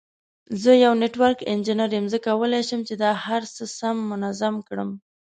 [0.61, 4.89] زه یو نټورک انجینیر یم، زه کولای شم چې دا هر څه سم منظم کړم.